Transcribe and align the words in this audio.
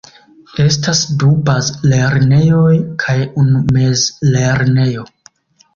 Estas 0.61 1.01
du 1.23 1.29
bazlernejoj 1.49 2.73
kaj 3.05 3.19
unu 3.45 3.63
mezlernejo. 3.79 5.09